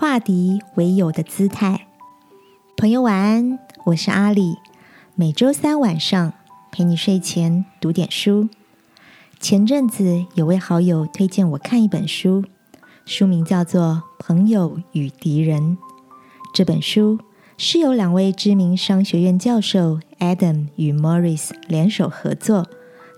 [0.00, 1.86] 化敌为友的姿态。
[2.74, 4.56] 朋友晚安，我是阿里。
[5.14, 6.32] 每周三晚上
[6.72, 8.48] 陪你睡前读点书。
[9.40, 12.42] 前阵子有位好友推荐我看一本书，
[13.04, 15.76] 书名叫做《朋友与敌人》。
[16.54, 17.18] 这本书
[17.58, 22.66] 是由两位知名商学院教授 Adam 与 Morris 联手合作，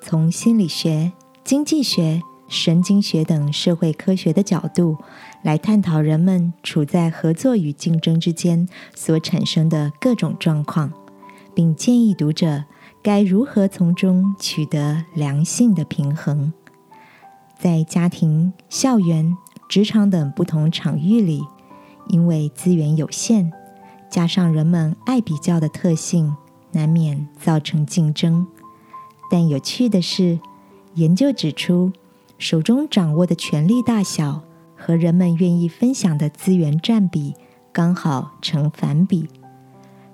[0.02, 1.12] 从心理学、
[1.44, 4.98] 经济学、神经学等社会科学的角度
[5.42, 10.92] 来探讨人们处在合作与竞争之间所产生的各种状况，
[11.54, 12.64] 并建议读者。
[13.04, 16.52] 该如何从中取得良性的平衡？
[17.58, 19.36] 在家庭、校园、
[19.68, 21.42] 职场等不同场域里，
[22.06, 23.50] 因为资源有限，
[24.08, 26.36] 加上人们爱比较的特性，
[26.70, 28.46] 难免造成竞争。
[29.28, 30.38] 但有趣的是，
[30.94, 31.90] 研究指出，
[32.38, 34.44] 手中掌握的权力大小
[34.84, 37.34] 和人们愿意分享的资源占比
[37.72, 39.28] 刚好成反比。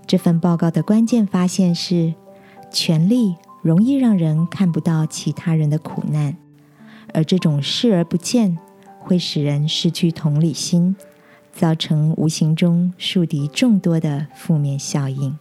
[0.07, 2.15] 这份报告的关键发现是。
[2.71, 6.37] 权力容易让人看不到其他人的苦难，
[7.15, 8.59] 而这种视而不见
[9.01, 10.95] 会使人失去同理心，
[11.51, 15.39] 造成无形中树敌众多的负面效应。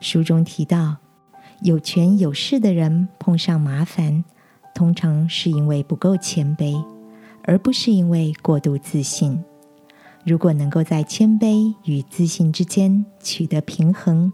[0.00, 0.96] 书中提到，
[1.60, 4.24] 有权有势的人碰上麻烦，
[4.74, 6.84] 通常是因为不够谦卑，
[7.44, 9.42] 而不是因为过度自信。
[10.24, 14.32] 如果能够在谦卑与自信之间取得平衡，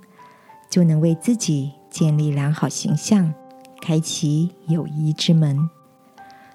[0.70, 1.72] 就能为自己。
[1.90, 3.32] 建立良好形象，
[3.80, 5.70] 开启友谊之门，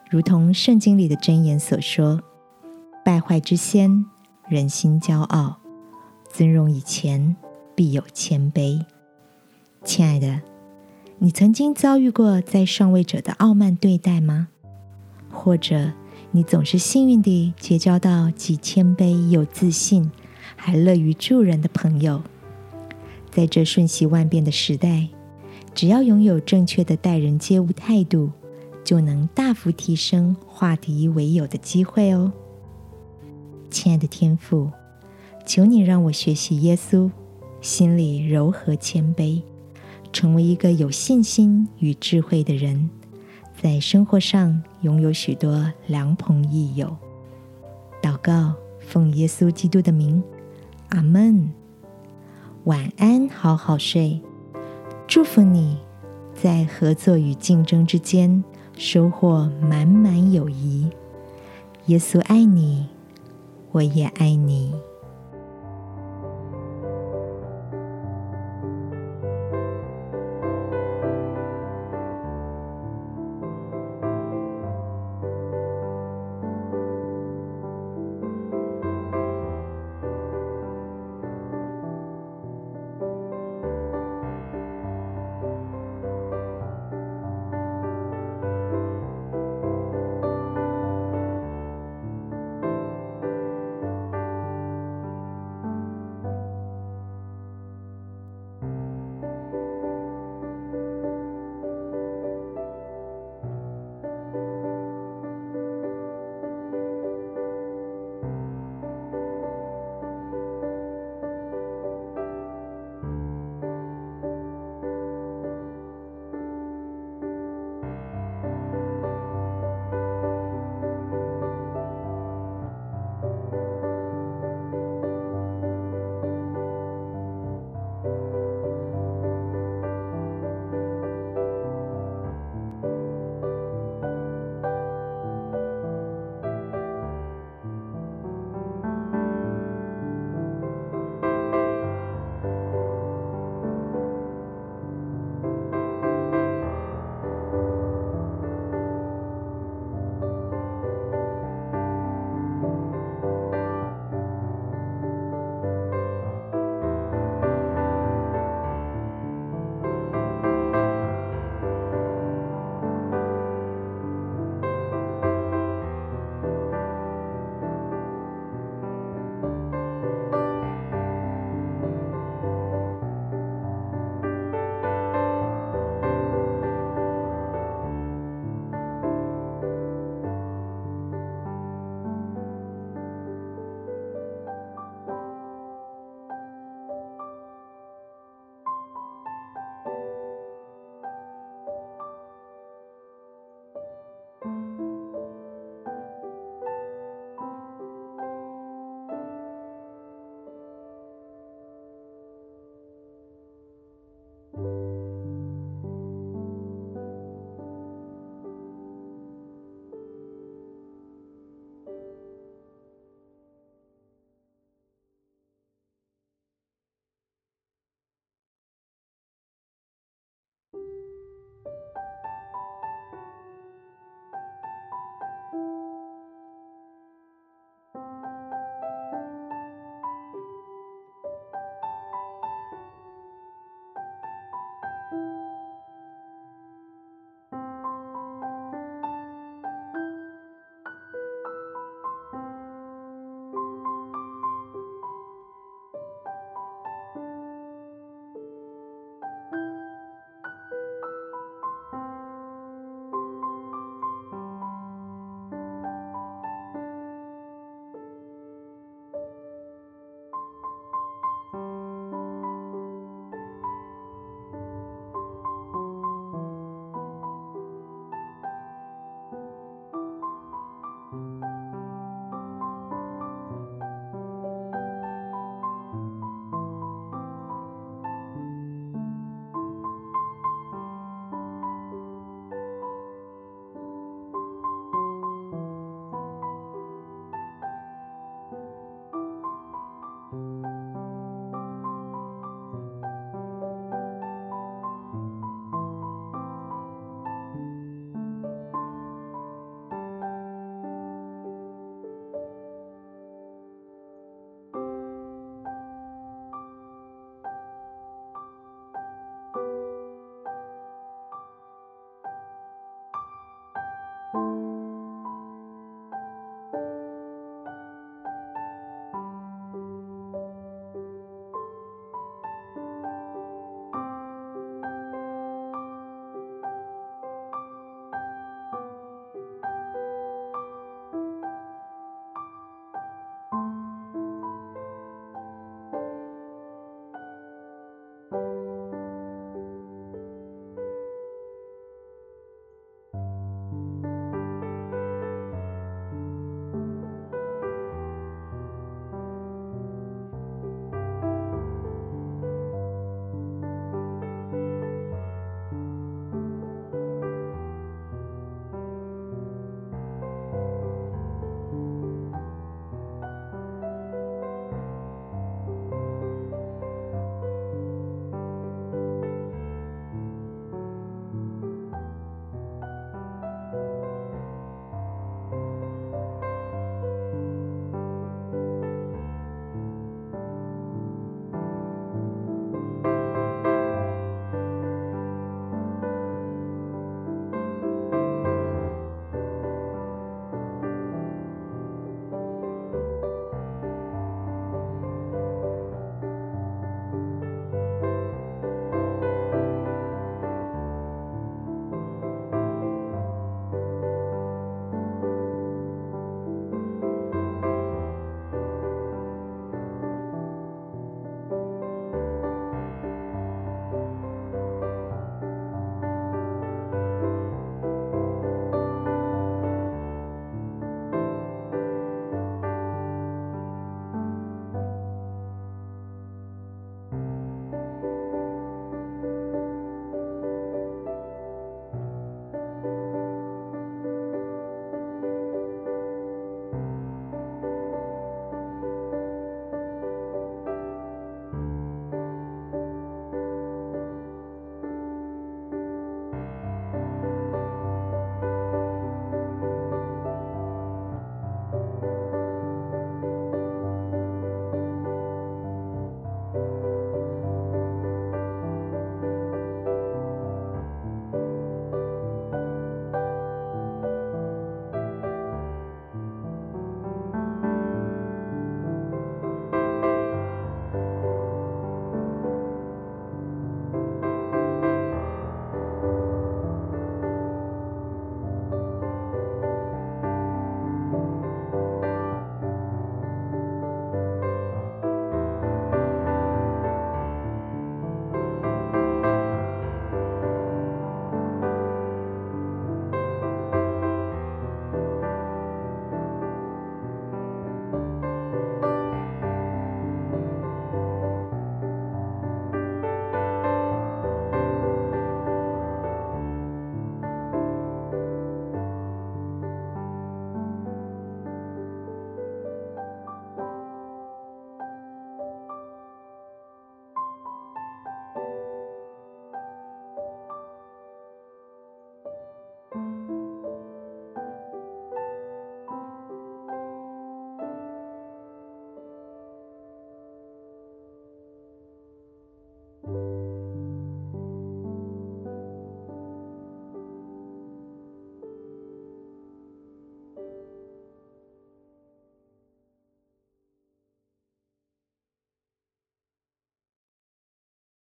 [0.08, 2.22] 如同圣经里的箴言所说
[3.04, 4.06] ：“败坏之先，
[4.48, 5.58] 人心骄傲；
[6.32, 7.36] 尊荣以前，
[7.74, 8.86] 必有谦卑。”
[9.84, 10.42] 亲爱的，
[11.18, 14.50] 你曾经遭遇过在上位者的傲慢对待吗？
[15.32, 15.92] 或者
[16.36, 20.12] 你总是幸运地结交到既谦卑又自信，
[20.56, 22.24] 还乐于助人的朋友？
[23.30, 25.10] 在这瞬息万变的时代。
[25.76, 28.32] 只要拥有正确的待人接物态度，
[28.84, 32.34] 就能大幅提升化敌为友的机会哦。
[33.70, 34.72] 亲爱的天父，
[35.46, 37.12] 求你让我学习耶稣，
[37.62, 39.44] 心里柔和谦卑，
[40.12, 42.90] 成为一个有信心与智慧的人，
[43.64, 46.98] 在生活上拥有许多良朋益友。
[48.02, 50.22] 祷告，奉耶稣基督的名，
[50.90, 51.50] 阿门。
[52.66, 54.22] 晚安，好好睡。
[55.08, 55.78] 祝福你，
[56.36, 58.44] 在合作与竞争之间
[58.76, 60.90] 收获满满友谊。
[61.86, 62.90] 耶稣爱你，
[63.72, 64.76] 我也爱你。